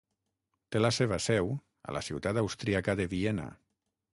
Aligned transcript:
Té 0.75 0.81
la 0.81 0.91
seva 0.99 1.19
seu 1.25 1.51
a 1.91 1.95
la 1.99 2.03
ciutat 2.09 2.41
austríaca 2.45 2.97
de 3.03 3.07
Viena. 3.13 3.47